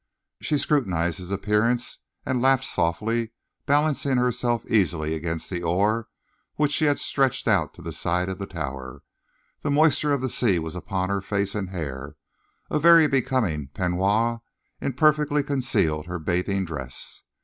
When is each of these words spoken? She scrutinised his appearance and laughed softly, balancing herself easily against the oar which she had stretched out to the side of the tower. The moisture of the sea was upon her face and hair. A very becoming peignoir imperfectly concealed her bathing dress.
She 0.41 0.57
scrutinised 0.57 1.19
his 1.19 1.29
appearance 1.29 1.99
and 2.25 2.41
laughed 2.41 2.65
softly, 2.65 3.33
balancing 3.67 4.17
herself 4.17 4.65
easily 4.65 5.13
against 5.13 5.51
the 5.51 5.61
oar 5.61 6.07
which 6.55 6.71
she 6.71 6.85
had 6.85 6.97
stretched 6.97 7.47
out 7.47 7.75
to 7.75 7.83
the 7.83 7.91
side 7.91 8.27
of 8.27 8.39
the 8.39 8.47
tower. 8.47 9.03
The 9.61 9.69
moisture 9.69 10.11
of 10.11 10.21
the 10.21 10.27
sea 10.27 10.57
was 10.57 10.75
upon 10.75 11.09
her 11.09 11.21
face 11.21 11.53
and 11.53 11.69
hair. 11.69 12.15
A 12.71 12.79
very 12.79 13.05
becoming 13.07 13.67
peignoir 13.75 14.41
imperfectly 14.81 15.43
concealed 15.43 16.07
her 16.07 16.17
bathing 16.17 16.65
dress. 16.65 17.21